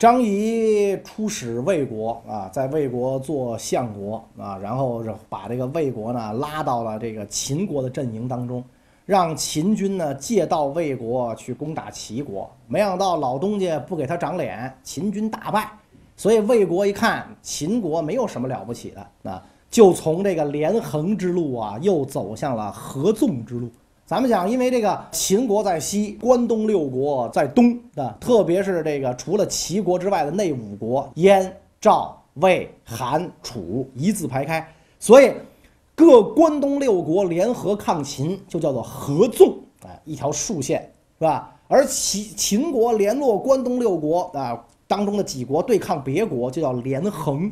[0.00, 8.64] 张仪出使魏国啊，在魏国做相国啊，然后是把这个魏国呢拉到了这个秦国的阵营当中，
[9.04, 12.50] 让秦军呢借道魏国去攻打齐国。
[12.66, 15.70] 没想到老东家不给他长脸，秦军大败。
[16.16, 23.70] 所以魏国一看秦国没有什么了不起的啊，就从这个连横之路啊，又走向了合纵之路。
[24.10, 35.30] 咱们讲，因为这个秦国在西，关东六国在东啊，特别是这个除了齐国之外的那五国，燕、赵、魏、韩、楚一字排开，所以
[35.94, 41.56] 各关东六国联合抗秦就叫做合纵，哎，一条竖线是吧？
[41.68, 47.48] 而齐秦国联络关东六国啊当中的几国对抗别国，就叫连横。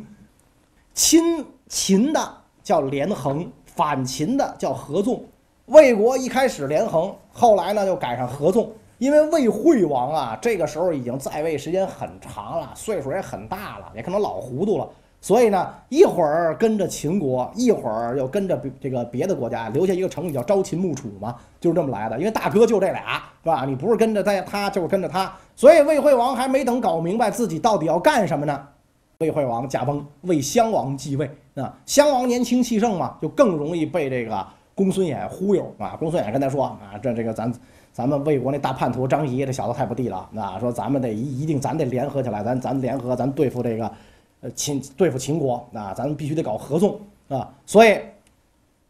[0.93, 1.23] 亲
[1.69, 2.21] 秦的
[2.65, 5.23] 叫连横，反秦的叫合纵。
[5.69, 14.89] 魏国一开始连横，后来呢就改上合纵，因为魏惠王啊，这个时候已经在位时间很长了，岁数也很大了，也可能老糊涂了，
[15.21, 22.19] 所以呢，一会儿跟着秦国，一会儿又跟着这个别的国家，留下一个成语叫朝秦暮楚嘛，就是这么来的。
[22.19, 23.67] 因为大哥就这俩，是吧？
[23.67, 28.69] 你不是跟着他，他就是跟着他，所以魏惠王还没等搞明白自己到底要干什么呢，
[29.19, 31.71] 魏惠王驾崩，魏襄王继位那。
[31.85, 34.47] 襄王年轻气盛嘛，就更容易被这个。
[34.79, 35.97] 公孙衍忽悠啊！
[35.99, 37.53] 公孙衍跟他说啊，这这个咱
[37.93, 40.57] 咱们魏国那大叛徒张仪这小子太不地道了啊！
[40.61, 43.91] 说咱们得一一定咱得联合起来，咱咱联合咱对付这个
[44.41, 45.93] 呃秦对付秦国啊！
[45.93, 47.53] 咱们必须得搞合纵啊！
[47.67, 47.99] 所以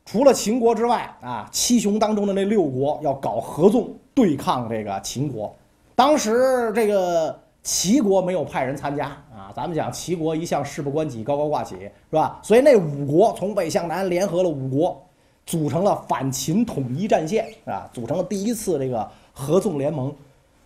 [0.04, 5.56] 除了秦国之外啊，七雄当中的那六国要搞合纵对抗这个秦国。
[5.94, 9.50] 当时这个齐国没有派人参加啊！
[9.56, 12.38] 咱们讲齐国一向事不关己，高高挂起是吧？
[12.42, 15.02] 所以那五国从北向南联合了五国。
[15.48, 20.14] 组成了反秦统一战线，啊，组成了第一次这个合纵联盟。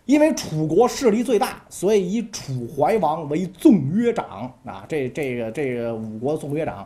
[0.06, 4.84] 因为楚国势力最大，所以以楚怀王为纵约长啊。
[4.88, 6.84] 这这个这个五国纵约长，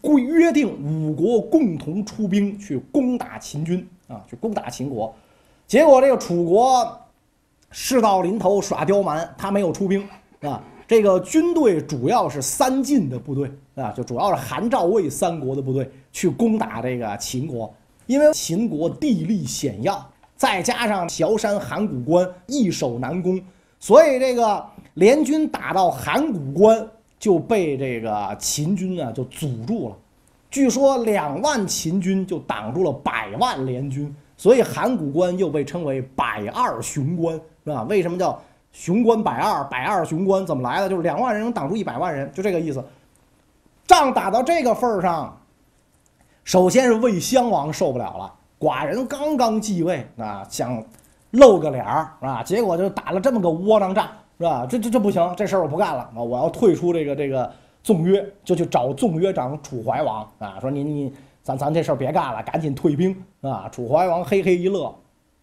[0.00, 5.12] 规约定五国共同出兵去攻打秦军啊，去攻打秦国。
[5.66, 6.96] 结果这个楚国
[7.72, 10.08] 事到临头耍刁蛮，他没有出兵
[10.42, 10.62] 啊。
[10.88, 17.74] 这个军队主要是三晋的部队啊，就主要是韩赵魏三国的部队去攻打这个秦国，
[18.06, 23.42] 因为秦国地利险要，再加上崤山函谷关易守难攻，
[23.80, 24.64] 所以这个
[24.94, 26.88] 联军打到函谷关
[27.18, 29.96] 就被这个秦军啊就阻住了。
[30.48, 37.82] 据说两万秦军就挡住了百万联军，所以函谷关又被称为百二雄关，是吧？
[37.88, 38.40] 为什么叫？
[38.76, 40.88] 雄关百二，百二雄关怎么来的？
[40.88, 42.84] 就是两万人能挡住一百万人，就这个意思。
[43.86, 45.34] 仗打到这个份儿上，
[46.44, 48.34] 首先是魏襄王受不了了。
[48.60, 50.84] 寡人刚刚继位啊，想
[51.30, 54.06] 露个脸儿啊，结果就打了这么个窝囊仗，
[54.36, 54.66] 是吧？
[54.68, 56.22] 这这这不行，这事儿我不干了啊！
[56.22, 57.50] 我要退出这个这个
[57.82, 63.70] 纵约，就去找纵约长楚怀王啊，说您您咱咱这事儿别干了，赶紧退兵啊！
[63.72, 64.94] 楚怀王嘿嘿一乐，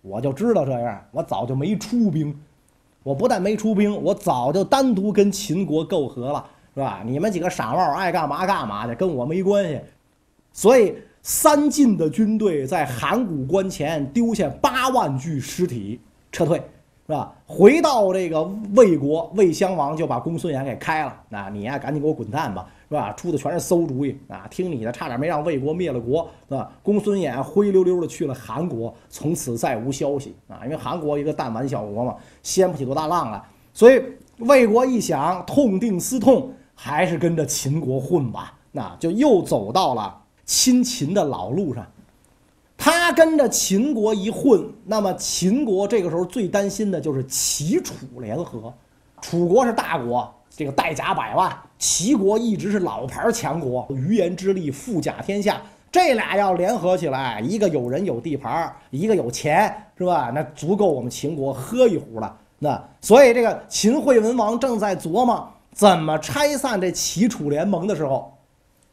[0.03, 2.39] 我就知道这样，我早就没出兵。
[3.03, 7.03] 我不但没出兵，我早就单独跟秦国媾和了，是吧？
[7.05, 9.79] 你们几个傻帽爱干嘛干嘛去，跟我没关系。
[10.53, 15.99] 所以三晋的军队在函谷关前丢下八万具尸体，
[16.31, 16.57] 撤退，
[17.05, 17.33] 是吧？
[17.45, 18.41] 回到这个
[18.75, 21.13] 魏国，魏襄王就把公孙衍给开了。
[21.29, 23.11] 那你呀，赶紧给我滚蛋吧，是吧？
[23.13, 24.45] 出的全是馊主意啊！
[24.51, 26.71] 听你的，差点没让魏国灭了国，是吧？
[26.83, 30.61] 公孙衍灰溜溜的去了韩国，从此再无消息啊！
[30.63, 33.41] 因为韩国一个弹丸小国嘛，掀不起多大浪来。
[33.73, 33.99] 所以
[34.37, 40.15] 魏国一想，痛定思痛，还是跟着秦国混吧，那就又走到了
[40.45, 41.83] 亲秦的老路上。
[42.77, 48.71] 他跟着秦国一混，那么秦国这个时候最担心的就是齐楚联合。
[49.19, 50.31] 楚国是大国。
[50.55, 55.59] 这个带甲百万，齐国一直是老牌强国，余言之力，富甲天下。
[55.91, 60.31] 这俩要联合起来，一个有人有地盘，一个有钱，是吧？
[60.33, 62.37] 那足够我们秦国喝一壶了。
[62.59, 68.37] 那所以这个秦惠文王正在琢磨怎么拆散这齐楚联盟的时候，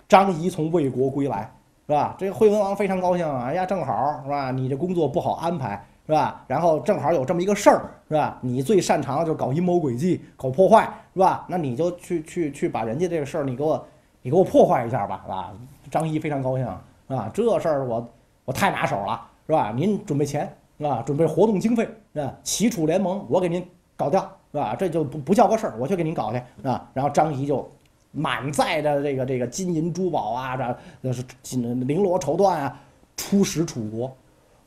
[0.09, 1.51] 张仪从魏国归来，
[1.87, 2.17] 是吧？
[2.19, 3.45] 这个惠文王非常高兴啊！
[3.49, 4.51] 哎呀，正好是吧？
[4.51, 5.87] 你这工作不好安排。
[6.07, 6.45] 是吧？
[6.49, 8.37] 然后正好有这么一个事儿，是吧？
[8.41, 10.83] 你最擅长的就是搞阴谋诡计、搞破坏，
[11.15, 11.47] 是吧？
[11.49, 13.87] 那你就去去去把人家这个事儿，你给我，
[14.23, 15.53] 你给我破坏一下吧，是吧？
[15.91, 16.67] 张仪非常高兴，
[17.09, 17.31] 是吧？
[17.33, 18.09] 这事儿我
[18.45, 19.73] 我太拿手了，是吧？
[19.77, 21.03] 您准备钱，是吧？
[21.07, 22.35] 准备活动经费，是吧？
[22.43, 23.65] 齐楚联盟，我给您
[23.97, 24.21] 搞掉，
[24.51, 24.75] 是吧？
[24.75, 26.91] 这就不不叫个事儿，我去给您搞去，是吧？
[26.93, 27.71] 然后张仪就
[28.11, 32.77] 满载着这个这个金银珠宝啊，这那是金绫罗绸缎啊，
[33.17, 34.13] 出使楚国。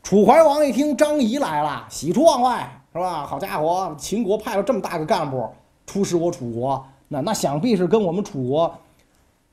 [0.03, 3.25] 楚怀王一听张仪来了，喜出望外，是吧？
[3.25, 5.47] 好家伙，秦国派了这么大个干部，
[5.87, 8.75] 出使我楚国，那那想必是跟我们楚国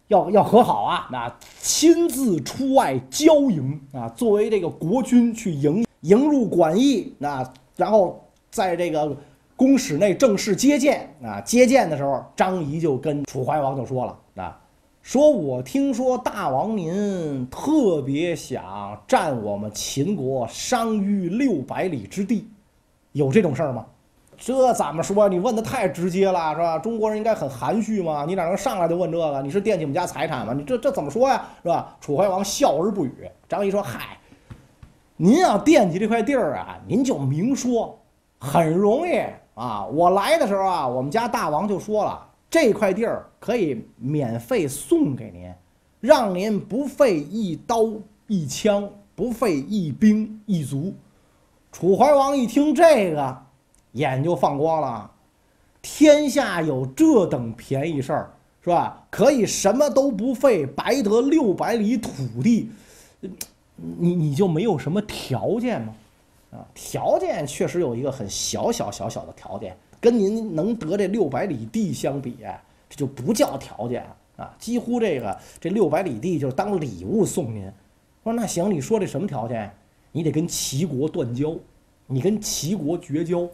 [0.08, 8.20] 要要和好啊，那亲自出外交迎啊，作为这个国君去迎迎入馆驿，那然后
[8.50, 9.16] 在这个
[9.54, 14.18] 宫室内正式接见啊，接见的时候，张仪就跟楚怀王就说了。
[15.02, 22.46] 说，我听说大王您特别想占我们秦国商於六百里之地，
[23.12, 23.86] 有这种事儿吗？
[24.36, 25.28] 这怎么说？
[25.28, 26.78] 你问的太直接了，是吧？
[26.78, 29.42] 中国人应该很含蓄嘛，你哪能上来就问这个？
[29.42, 30.52] 你是惦记我们家财产吗？
[30.52, 31.96] 你这这怎么说呀，是吧？
[32.00, 33.28] 楚怀王笑而不语。
[33.48, 34.18] 张仪说：“嗨，
[35.16, 37.98] 您要惦记这块地儿啊，您就明说，
[38.38, 39.22] 很容易
[39.54, 39.84] 啊。
[39.86, 45.48] 我来的时候啊，我们家大王就说了。”这块地儿可以免费送给您，
[46.00, 47.88] 让您不费一刀
[48.26, 50.92] 一枪，不费一兵一卒。
[51.70, 53.42] 楚怀王一听这个，
[53.92, 55.08] 眼就放光了。
[55.80, 58.32] 天下有这等便宜事儿，
[58.64, 59.06] 是吧？
[59.10, 62.10] 可以什么都不费，白得六百里土
[62.42, 62.68] 地，
[63.76, 65.94] 你你就没有什么条件吗？
[66.50, 69.76] 啊，条件确实有一个很小小小小的条件。
[70.00, 72.36] 跟您能得这六百里地相比，
[72.88, 74.04] 这就不叫条件
[74.36, 74.54] 啊！
[74.58, 77.70] 几乎这个这六百里地就是当礼物送您。
[78.24, 79.70] 说那行，你说这什么条件？
[80.12, 81.54] 你得跟齐国断交，
[82.06, 83.48] 你跟齐国绝交，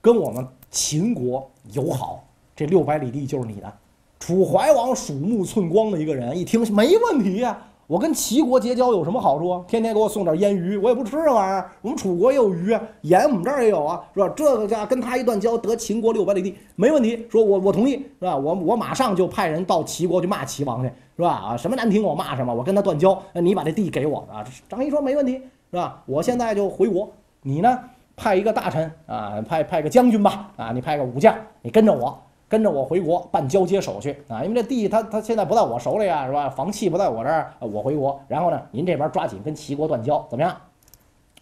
[0.00, 3.72] 跟我们秦国友好，这六百里地就是你的。
[4.18, 7.68] 楚怀王鼠目寸光的一个人，一听没问题呀。
[7.92, 9.62] 我跟齐国结交有什么好处？
[9.68, 11.70] 天天给我送点腌鱼，我也不吃这玩意儿。
[11.82, 14.32] 我们楚国也有鱼，盐我们这儿也有啊，是吧？
[14.34, 17.26] 这个家跟他一断交，得秦国六百里地，没问题。
[17.30, 18.34] 说我我同意，是吧？
[18.34, 21.32] 我我马上就派人到齐国去骂齐王去，是吧？
[21.32, 24.42] 啊，什么难听我骂什么，我跟他断交，那你把这地给我啊。
[24.70, 25.34] 张仪说没问题，
[25.70, 26.02] 是吧？
[26.06, 27.12] 我现在就回国，
[27.42, 27.78] 你呢
[28.16, 32.18] 派一个大臣啊，派派个将军吧，啊，你派个武将，你跟着我。
[32.52, 36.50] 跟着我回国办交接手续啊，因为这地他他现在不在我手里啊，是吧？
[36.50, 38.20] 房契不在我这儿，我回国。
[38.28, 40.54] 然后呢，您这边抓紧跟齐国断交，怎么样？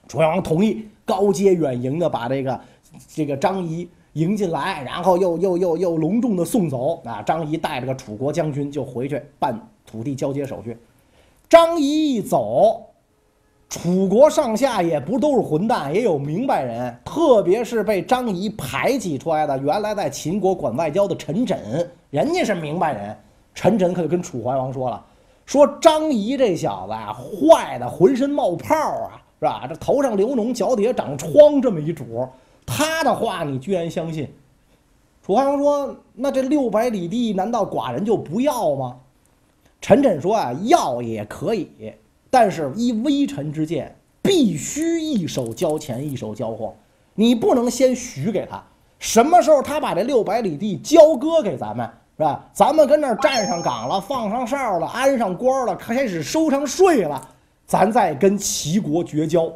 [0.07, 2.61] 楚怀王同意，高阶远迎的把这个
[3.09, 7.21] 这个张仪迎进来，然后又又又又隆重的送走啊。
[7.23, 10.79] 张仪带着个楚国将军就回去办土地交接手续。
[11.49, 12.90] 张仪一走。
[13.71, 21.57] 楚国上下也不都是混蛋，也有明白人，特别是被张仪排挤出来的，原来在秦国管外交的陈轸，
[22.11, 23.17] 人家是明白人。
[23.55, 25.01] 陈轸可就跟楚怀王说了，
[25.47, 29.67] 说张仪这小子啊，坏的浑身冒泡啊，是吧？
[29.69, 32.27] 这头上流脓，脚底下长疮，这么一主，
[32.67, 34.29] 他的话你居然相信？
[35.25, 38.97] 楚怀王说，那这六百里地难道寡人就不要吗？
[39.81, 41.71] 陈轸说啊，要也可以。
[42.31, 46.75] 但是依微臣之见，必须一手交钱一手交货，
[47.15, 48.63] 你不能先许给他。
[48.99, 52.45] 什么时候他把这六百里地交割给咱们，是吧？
[52.53, 57.21] 咱们跟那儿站上岗了，放上哨了，安上官了，开始收上税了，
[57.67, 59.51] 咱再跟齐国绝交。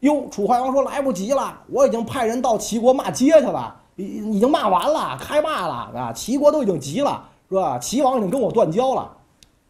[0.00, 6.12] 哟，楚怀王说来不及了，我已经派人到齐国骂街去了，已已经骂完了，开骂了啊！
[6.12, 7.78] 齐国都已经急了，是吧？
[7.78, 9.10] 齐王已经跟我断交了。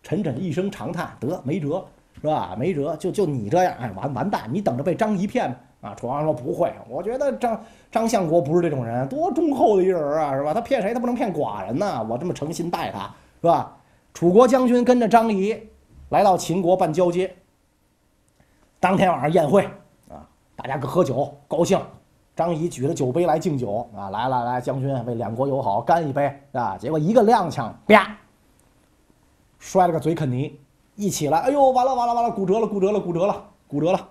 [0.02, 1.84] 陈轸一声长叹，得没辙。
[2.24, 2.56] 是吧？
[2.58, 4.48] 没辙，就就你这样，哎，完完蛋！
[4.50, 5.50] 你等着被张仪骗
[5.82, 5.90] 吧！
[5.90, 7.60] 啊，楚王说不会，我觉得张
[7.92, 10.54] 张相国不是这种人，多忠厚的一人啊，是吧？
[10.54, 10.94] 他骗谁？
[10.94, 12.02] 他不能骗寡人呐！
[12.08, 13.76] 我这么诚心待他，是吧？
[14.14, 15.54] 楚国将军跟着张仪
[16.08, 17.36] 来到秦国办交接。
[18.80, 19.66] 当天晚上宴会
[20.08, 20.26] 啊，
[20.56, 21.78] 大家各喝酒高兴。
[22.34, 26.74] 张仪举着酒杯来敬酒啊，来来来，将军为两国友好干一杯啊！
[26.78, 28.16] 结果一个踉跄，啪，
[29.58, 30.58] 摔了个嘴啃泥。
[30.96, 34.08] 一起来，哎呦，完了完了完了，骨折了骨折了骨折了骨折了，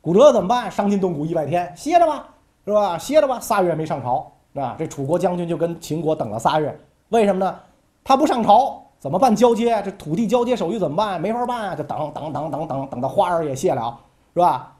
[0.00, 0.70] 骨折了怎么办？
[0.70, 2.28] 伤筋动骨一百天，歇着吧，
[2.64, 2.98] 是吧？
[2.98, 6.78] 歇着吧，仨月没上朝，啊，这楚国将军就跟秦国等了仨月，
[7.10, 7.56] 为什么呢？
[8.02, 9.82] 他不上朝怎么办交接？
[9.84, 11.20] 这土地交接手续怎么办？
[11.20, 13.98] 没法办啊，就等等等等等等到花儿也谢了，
[14.34, 14.75] 是吧？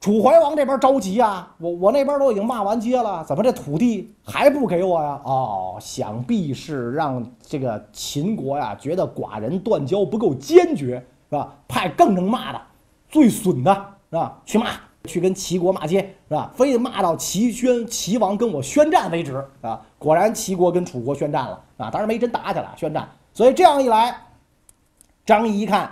[0.00, 5.20] 楚怀王这边着急啊，我我那边都已经骂完街了，怎么这土地还不给我呀？
[5.24, 11.52] 哦，想必是让这个秦国呀觉得寡人断交不够坚决，是吧？
[11.66, 12.60] 派更能骂的、
[13.08, 13.74] 最损的，
[14.10, 14.40] 是吧？
[14.46, 14.66] 去骂，
[15.04, 16.52] 去跟齐国骂街，是吧？
[16.54, 19.80] 非得骂到齐宣齐王跟我宣战为止，啊！
[19.98, 21.90] 果然齐国跟楚国宣战了，啊！
[21.90, 23.08] 当然没真打起来，宣战。
[23.34, 24.16] 所以这样一来，
[25.26, 25.90] 张仪一看，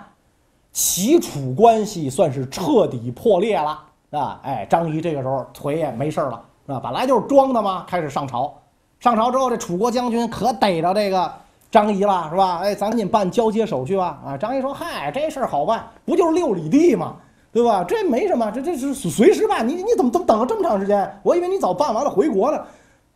[0.71, 3.83] 齐楚关系算是彻底破裂了。
[4.11, 6.79] 啊，哎，张仪这个时候腿也没事了，是吧？
[6.81, 8.53] 本来就是装的嘛，开始上朝。
[8.99, 11.31] 上朝之后，这楚国将军可逮着这个
[11.69, 12.59] 张仪了，是吧？
[12.59, 14.19] 哎，咱赶紧办交接手续吧。
[14.25, 17.15] 啊，张仪说：“嗨，这事儿好办，不就是六里地吗？
[17.51, 17.83] 对吧？
[17.83, 19.67] 这没什么，这这是随时办。
[19.67, 21.19] 你你怎么怎么等了这么长时间？
[21.23, 22.65] 我以为你早办完了回国了。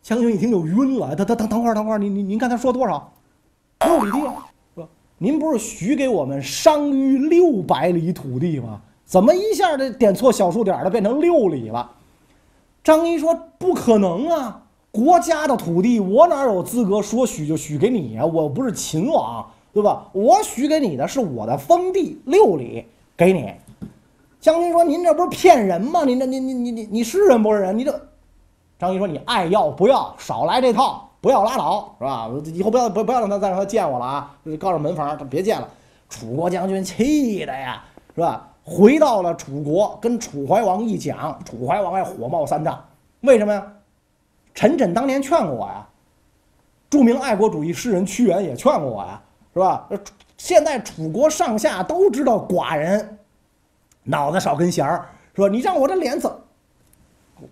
[0.02, 3.12] 将军一听就晕了，等等等等会儿，等会儿，您您您刚才说多少？
[3.86, 4.18] 六里地，
[4.74, 8.80] 说您不是许给我们商于六百里土地吗？
[9.12, 11.90] 怎么一下这点错小数点了，变成六里了？
[12.82, 18.24] 张仪说不可能啊，国家的土地我哪有资格说许就许给你啊？
[18.24, 20.08] 我不是秦王，对吧？
[20.12, 23.52] 我许给你的是我的封地六里，给你。
[24.40, 26.04] 将军说您这不是骗人吗？
[26.06, 27.76] 您这您您你你你是人不是人？
[27.76, 28.08] 你这。
[28.78, 32.30] 张仪说：“你爱要不要，少来这套，不要拉倒，是吧？
[32.46, 34.34] 以后不要不不要让他再让他见我了啊！
[34.58, 35.68] 告诉门房，他别见了。”
[36.08, 38.48] 楚国将军气的呀，是吧？
[38.64, 42.82] 回到了楚国，跟楚怀王一讲，楚怀王还火冒三丈。
[43.20, 43.72] 为什么呀？
[44.54, 45.86] 陈轸当年劝过我呀，
[46.90, 49.22] 著名爱国主义诗人屈原也劝过我呀，
[49.54, 49.88] 是吧？
[50.36, 53.18] 现在楚国上下都知道寡人
[54.02, 55.48] 脑子少根弦儿，是吧？
[55.48, 56.30] 你让我这脸怎？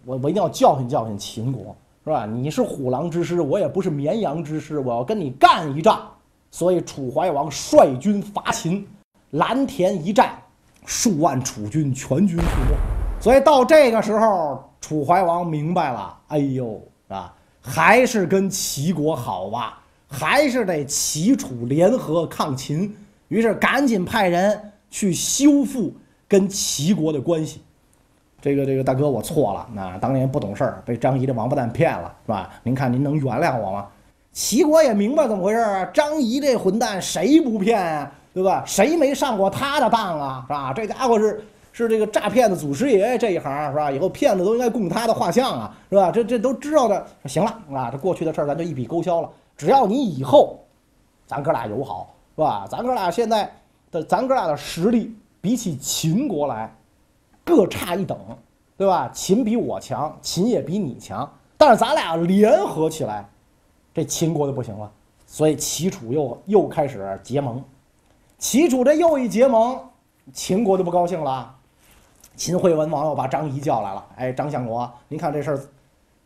[0.04, 1.74] 我我一定要教训教训秦国，
[2.04, 2.26] 是吧？
[2.26, 6.08] 你是虎狼之师，我也不是绵羊之师，我要跟你干一仗。
[6.50, 8.86] 所以楚怀王率军伐秦，
[9.30, 10.36] 蓝田一战，
[10.90, 12.76] 数万楚军全军覆没。
[13.20, 19.78] 所以到这个时候，楚怀王明白了，哎呦啊，还是跟齐国好吧，
[20.08, 22.92] 还是得齐楚联合抗秦。
[23.28, 25.94] 于是赶紧派人去修复
[26.26, 27.60] 跟齐国的关系。
[28.42, 32.50] 这个这个大哥，我错了，那当年不懂事儿，被张仪这王八蛋骗了，是吧？
[32.64, 33.86] 您看您能原谅我吗？
[34.32, 38.62] 齐国也明白怎么回事啊，张仪这混蛋谁不骗啊，对吧？
[38.66, 40.72] 谁没上过他的当啊，是吧？
[40.72, 43.90] 这家伙是是这个诈骗的祖师爷这一行，是吧？
[43.90, 46.10] 以后骗子都应该供他的画像啊，是吧？
[46.10, 49.30] 这这都知道的，行了啊，这过去的事儿咱就一笔勾销了。
[49.56, 50.58] 只要你以后，
[51.26, 52.66] 咱哥俩友好，是吧？
[52.70, 53.52] 咱哥俩现在
[53.90, 56.72] 的咱哥俩的实力比起秦国来。
[57.42, 58.16] 各差一等，
[58.76, 59.10] 对吧？
[59.12, 63.28] 秦比我强，秦也比你强，但是咱俩联合起来，
[63.92, 64.88] 这秦国就不行了。
[65.26, 67.60] 所以齐楚又又开始结盟。
[68.40, 69.78] 齐楚这又一结盟，
[70.32, 71.54] 秦国就不高兴了。
[72.34, 74.06] 秦惠文王又把张仪叫来了。
[74.16, 75.60] 哎，张相国，您看这事儿，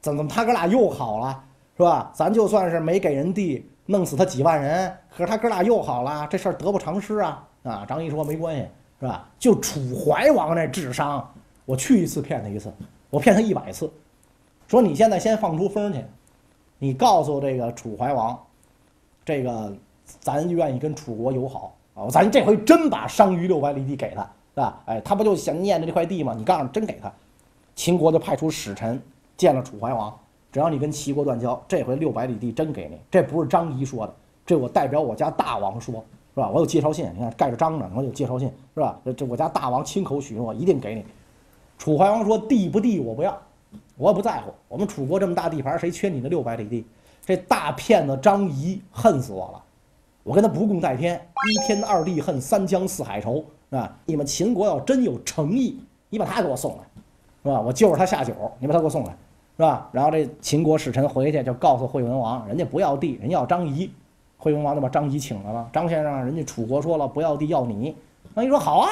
[0.00, 1.44] 怎么他哥俩又好了，
[1.76, 2.12] 是吧？
[2.14, 7.48] 咱就算是没给人地，弄死他几万人，可是他哥俩又好了，这事儿得不偿失啊！
[7.64, 8.66] 啊，张仪说没关系。
[9.00, 9.28] 是吧？
[9.38, 11.28] 就楚怀王那智商，
[11.66, 12.72] 我去一次骗他一次，
[13.10, 13.92] 我骗他一百次。
[14.68, 16.02] 说你现在先放出风去，
[16.78, 18.40] 你告诉这个楚怀王，
[19.24, 19.76] 这个
[20.20, 24.22] 咱愿意跟楚国友好啊，咱这回真把商於六百里地给他，
[24.54, 24.82] 是吧？
[24.86, 26.34] 哎，他不就想念着这块地吗？
[26.36, 27.12] 你告诉真给他，
[27.74, 29.00] 秦国就派出使臣
[29.36, 30.12] 见了楚怀王，
[30.52, 32.98] 只要你跟齐国断交，这回六百里地真给你。
[33.10, 36.04] 这不是张仪说的，这我代表我家大王说。
[36.36, 36.50] 是吧？
[36.52, 38.98] 我有介绍信，你看盖着章呢，我有介绍信，是吧？
[39.04, 41.04] 这这我家大王亲口许诺，一定给你。
[41.78, 43.40] 楚怀王说：“地不地我不要，
[43.96, 44.52] 我也不在乎。
[44.66, 46.84] 我们楚国这么大地盘，谁缺你那六百里地？”
[47.24, 49.62] 这大骗子张仪恨死我了，
[50.24, 53.96] 我跟他不共戴天，一天二地恨，三江四海仇，是吧？
[54.06, 55.78] 你们秦国要真有诚意，
[56.08, 56.78] 你把他给我送来，
[57.42, 57.60] 是吧？
[57.60, 59.10] 我就着他下酒，你把他给我送来，
[59.56, 59.88] 是吧？
[59.92, 63.88] 然后这秦国使臣回去就告诉惠文王，人家不要地，人要张仪。
[64.36, 65.66] 惠文王就把张仪请来了。
[65.72, 67.94] 张先生，人家楚国说了不要地要你，
[68.34, 68.88] 那你说好啊，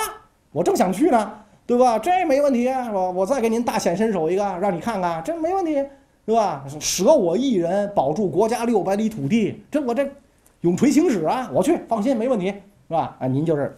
[0.51, 1.33] 我正想去呢，
[1.67, 1.99] 对吧？
[1.99, 5.83] 这没问题，我我再给您大显身手一个，让你看看，这没问题，
[6.25, 6.65] 对吧？
[6.79, 10.11] 舍我一人保住国家六百里土地，这我这
[10.63, 11.49] 永垂青史啊！
[11.53, 13.17] 我去，放心，没问题，是吧？
[13.21, 13.77] 啊，您就是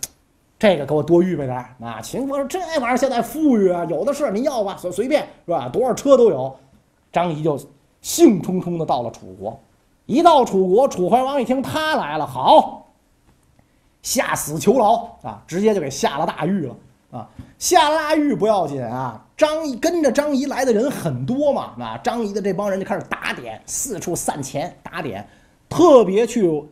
[0.59, 2.00] 这个给我多预备点啊！
[2.03, 5.69] 秦国说这玩意儿现在富裕啊，有的是，您要吧，随随便，是吧？
[5.69, 6.55] 多少车都有。
[7.11, 7.59] 张仪就
[8.03, 9.59] 兴冲冲的到了楚国。
[10.07, 12.87] 一到楚国，楚怀王一听他来了，好，
[14.03, 16.76] 下死囚牢啊，直接就给下了大狱了
[17.12, 17.31] 啊！
[17.59, 25.26] 下了大狱不要紧啊，张仪跟着张仪来的人很多嘛，啊，张仪的这帮人就开始打点，四处散钱打点，
[25.75, 26.62] 特别去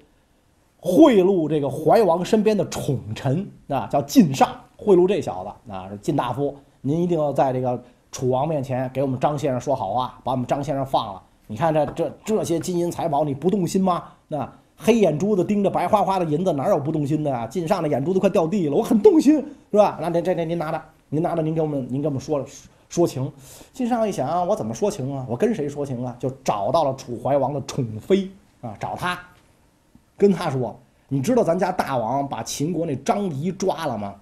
[0.78, 7.82] 贿赂这个怀王身边的宠臣啊，叫晋上，贿赂这小子啊，晋大夫，您一定要在这个
[8.12, 11.22] 楚王面前给我们张先生说好话，把我们张先生放了。
[11.48, 14.04] 你看这这这些金银财宝，你不动心吗？
[14.28, 17.44] 那黑眼珠子盯着白花花的银子，哪有不动心的啊？
[17.48, 19.34] 晋上的眼珠子快掉地了，我很动心，
[19.72, 19.98] 是吧？
[20.00, 22.44] 那这这这您拿着，您拿着，您给我们您给我们说
[22.88, 23.32] 说情。
[23.72, 25.26] 晋上一想，我怎么说情啊？
[25.28, 26.14] 我跟谁说情啊？
[26.20, 28.30] 就找到了楚怀王的宠妃
[28.62, 29.20] 啊，找他，
[30.16, 34.14] 跟他说，你知道咱家大王把秦国那张仪抓了吗？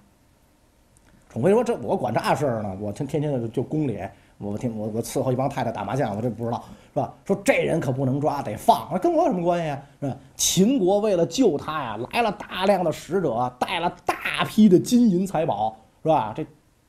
[1.29, 3.97] 宠妃说，这我管这事儿呢，我天天天的就宫里。
[4.43, 6.63] 我听我我伺候一帮太太打麻将，我这不知道
[6.95, 7.13] 是吧？
[7.23, 8.89] 说这人可不能抓，得放。
[8.99, 9.79] 跟我有什么关系啊？
[10.01, 10.17] 是吧？
[10.35, 16.33] 秦国为了救他呀，来了大量的使者，带了大批的金银财宝，是吧？
[16.35, 16.43] 这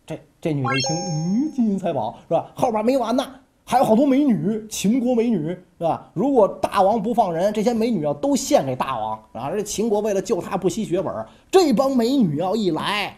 [0.07, 2.51] 这这女的一听，嗯，金银财宝是吧？
[2.55, 3.23] 后边没完呢，
[3.73, 5.49] 还有好多美女，秦国美女，
[5.79, 6.11] 是吧？
[6.13, 9.51] 如果大王不放人，这些美女要都献给大王啊！
[9.51, 11.11] 这秦国为了救他不惜血本，
[11.51, 13.17] 这帮美女要一来，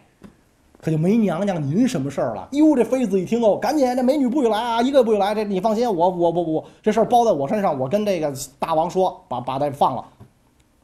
[0.80, 2.48] 可就没娘娘您什么事儿了。
[2.52, 5.34] 哟，这妃子一听哦，赶紧，这美女不许来啊，一个不许来。
[5.34, 10.04] 这你放心，我我不不，这事儿包在我身上，我跟这个大王说，把把他放了。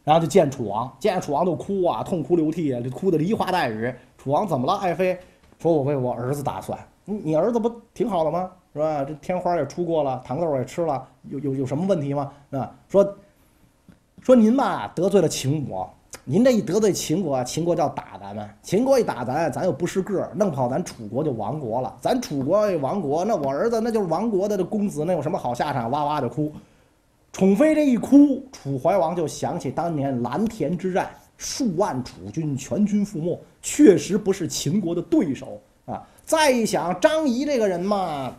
[0.02, 3.94] 然后就见楚王，见楚王就哭啊，痛哭流涕啊，哭得梨花带雨。
[4.18, 4.72] 楚王怎么了？
[4.78, 5.16] 爱妃
[5.60, 8.50] 说：“我为我儿子打算，你你儿子不挺好的吗？
[8.72, 9.04] 是吧？
[9.04, 12.30] 这天花也出过了，糖豆也吃了，有有有什么问题吗？
[12.50, 12.72] 啊？
[12.88, 13.16] 说
[14.22, 15.88] 说您吧，得罪了秦国，
[16.24, 21.96] 您这一得罪秦国，秦国就要打咱们，秦国一打咱，咱又不是个儿，弄不好咱楚国就亡国了。
[22.00, 25.90] 咱楚国亡国，那我儿子那就是亡国的这公子，那有什么好下场？
[25.90, 26.52] 哇哇的哭。”
[27.32, 36.04] 宠妃这一哭，楚怀王就想起当年蓝田之战，数万楚军全军覆没，确实不是秦国的对手啊。
[36.24, 38.34] 再一想，张仪这个人嘛，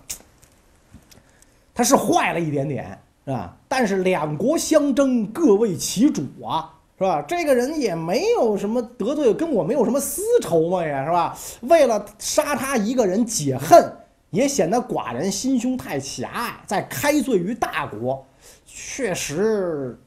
[1.74, 3.58] 他是坏了一点点，是吧？
[3.68, 7.24] 但是两国相争，各为其主啊，是吧？
[7.28, 11.38] 这个人也没有什么得罪，跟我没有什么私仇嘛，也是吧？
[11.62, 13.94] 为了杀他一个人解恨，
[14.32, 18.26] 也显得寡人心胸太狭隘，在开罪于大国。
[18.66, 20.00] 确实，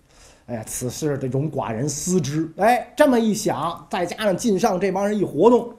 [0.46, 2.50] 哎呀，此事得容寡人思之。
[2.56, 5.74] 哎，这么一想，再加上晋上这帮人一活动，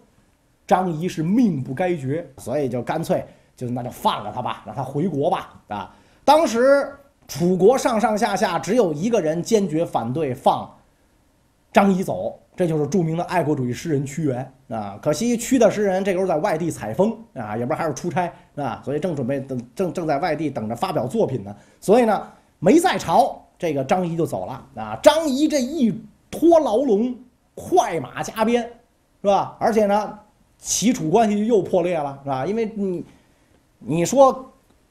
[0.68, 3.26] 张仪是命不该绝，所以就干脆
[3.56, 5.62] 就那就放了他吧，让他回国吧。
[5.68, 6.94] 啊，当时
[7.28, 10.70] 楚国上上下下只有一个人坚决反对放
[11.74, 15.00] 张仪走，这就是著名的爱国主义诗人屈原啊。
[15.02, 22.28] 可惜屈的诗人这时候在外地采风啊，也不知道还是出差啊，所以正准备等正正在外地等着发表作品呢，所以呢。
[22.58, 24.98] 没在朝，这个张仪就走了啊！
[25.04, 25.94] 张仪这一
[26.32, 27.14] 脱牢笼，
[27.54, 28.64] 快马加鞭，
[29.22, 29.58] 是吧？
[29.60, 30.18] 而且呢，
[30.58, 32.46] 齐楚关系又破裂了，是吧？
[32.46, 33.06] 因为你，
[33.88, 34.44] 你说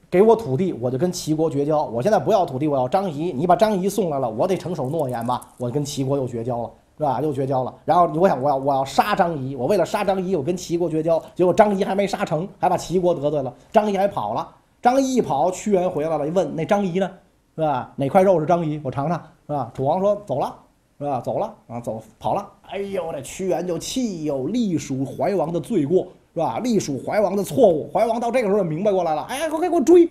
[0.09, 1.83] 给我土地，我就跟齐国绝交。
[1.83, 3.33] 我现在不要土地，我要张仪。
[3.33, 5.41] 你把张仪送来了，我得承守诺言吧？
[5.59, 7.21] 我跟齐国又绝交了，是吧？
[7.21, 7.75] 又绝交了。
[7.85, 11.21] 然后我想，我要我要杀张仪，我为了杀张仪，我跟齐国绝交。
[11.35, 13.53] 结果张仪还没杀成，还把齐国得罪了。
[13.73, 14.49] 张仪还跑了。
[14.81, 17.11] 张仪一跑，屈原回来了，一问那张仪呢？
[17.57, 17.93] 是吧？
[17.97, 18.81] 哪块肉是张仪？
[18.85, 19.73] 我尝尝，是吧？
[19.75, 20.55] 楚王说走了，
[21.01, 21.21] 是吧？
[21.21, 22.49] 走了啊，走跑了。
[22.69, 26.59] 哎呦，这屈原就气哟，隶属怀王的罪过，是吧？
[26.59, 27.89] 隶属怀王的错误。
[27.93, 30.09] 怀王到这个时候就明白过来了，哎，快快给我追，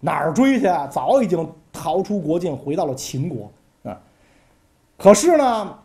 [0.00, 0.86] 哪儿追去啊？
[0.86, 3.50] 早已经逃出国境，回到了秦国
[3.82, 4.00] 啊。
[4.96, 5.78] 可是呢，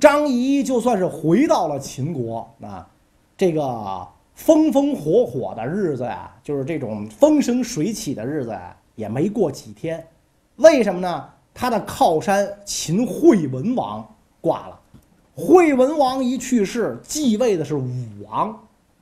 [0.00, 2.88] 张仪就算是回到了秦国啊，
[3.36, 8.76] 这个风风火火的日子呀，就是这种风生水起的日子呀。
[8.94, 10.06] 也没过几天，
[10.56, 11.28] 为什么呢？
[11.54, 14.06] 他的靠山秦惠文王
[14.38, 14.78] 挂了，
[15.34, 17.90] 惠文王一去世，继位的是武
[18.28, 18.48] 王，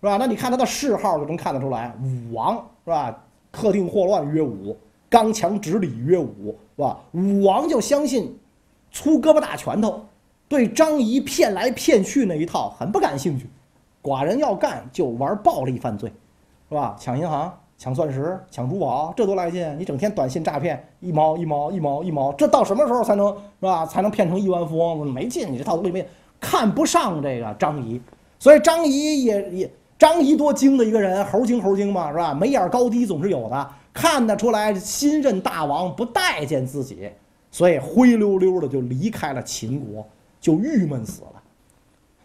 [0.00, 0.16] 是吧？
[0.16, 3.24] 那你看他的谥号就能看得出来，武王是吧？
[3.50, 4.76] 克定祸乱曰武，
[5.08, 6.98] 刚强直理曰武，是吧？
[7.12, 8.38] 武王就相信
[8.92, 10.04] 粗胳膊大拳头，
[10.48, 13.48] 对张仪骗来骗去那一套很不感兴趣，
[14.02, 16.12] 寡人要干就玩暴力犯罪，
[16.68, 16.96] 是吧？
[16.98, 17.52] 抢银行。
[17.80, 19.74] 抢钻石、抢珠宝，这多来劲！
[19.78, 23.86] 你整天短信诈骗，一毛一毛一毛一毛，这到什么时候才能是吧？
[23.86, 25.10] 才能骗成亿万富翁？
[25.10, 25.50] 没劲！
[25.50, 26.06] 你这套路里面
[26.40, 28.00] 看不上这个张仪，
[28.38, 32.32] 所以张仪也也张仪多精的一个人，猴精猴精嘛，是吧？
[32.32, 37.10] 眉眼高低总是有的，看得出来新任大王不待见自己，
[37.50, 40.06] 所以灰溜溜的就离开了秦国，
[40.40, 41.42] 就郁闷死了。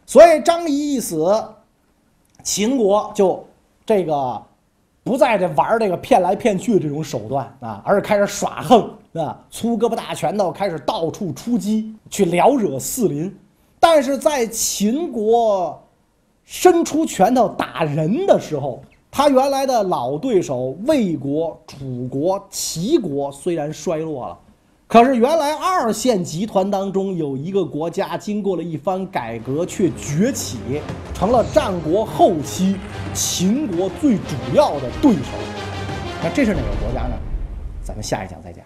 [0.05, 1.43] 所以张仪一死，
[2.41, 3.45] 秦国就
[3.85, 4.41] 这个。
[5.03, 13.31] 不再这玩这个骗来骗去的这种手段啊，而是开始耍横啊，粗胳膊大拳头开始到处出击，去撩惹四邻。
[13.87, 15.79] 但是在秦国
[16.43, 24.39] 伸出拳头打人的时候，他原来的老对手魏国、楚国、齐国虽然衰落了。
[24.87, 30.57] 可是，原来二线集团当中有一个国家，经过了一番改革，却崛起
[31.13, 32.77] 成了战国后期
[33.13, 35.29] 秦国最主要的对手。
[36.23, 37.15] 那这是哪个国家呢？
[37.83, 38.65] 咱们下一讲再讲。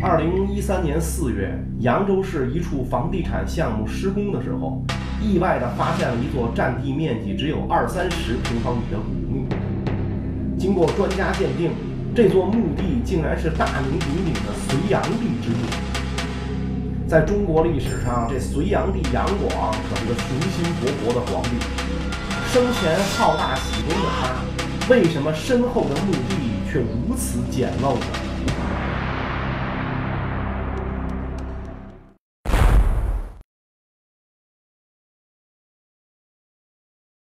[0.00, 4.80] 二零一三年四月，扬州市一处房地产项目施工的时候，
[5.20, 9.44] 意外地发现了一座占地面积只有二三十平方米的古墓。
[10.56, 11.72] 经过专家鉴定。
[12.14, 15.66] 这座墓地竟然是大名鼎鼎的隋炀帝之墓。
[17.06, 21.50] 在中国历史上，这隋炀帝杨广可是个雄心勃勃的皇帝。
[22.50, 26.34] 生前好大喜功的他，为什么身后的墓地
[26.68, 28.27] 却如此简陋呢？